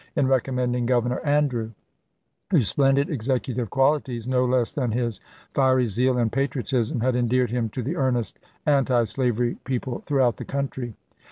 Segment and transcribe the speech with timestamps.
[0.15, 1.73] in recommending Governor Andrew,
[2.49, 5.21] whose splendid executive qualities no less than his
[5.53, 10.43] fiery zeal and patriotism had endeared him to the earnest anti slavery people throughout the
[10.43, 10.95] country.